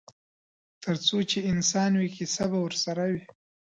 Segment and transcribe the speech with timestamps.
[0.83, 3.21] ترڅو چې انسان وي کیسه به ورسره وي.